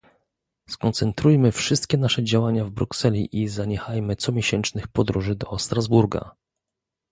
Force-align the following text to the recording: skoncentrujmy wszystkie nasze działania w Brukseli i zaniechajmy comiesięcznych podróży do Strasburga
skoncentrujmy 0.69 1.51
wszystkie 1.51 1.97
nasze 1.97 2.23
działania 2.23 2.65
w 2.65 2.69
Brukseli 2.71 3.41
i 3.43 3.47
zaniechajmy 3.47 4.15
comiesięcznych 4.15 4.87
podróży 4.87 5.35
do 5.35 5.59
Strasburga 5.59 6.35